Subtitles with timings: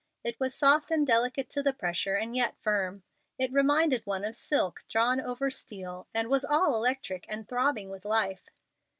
[0.23, 3.03] It was soft and delicate to the pressure, and yet firm.
[3.37, 8.03] It reminded one of silk drawn over steel, and was all electric and throbbing with
[8.03, 8.49] life.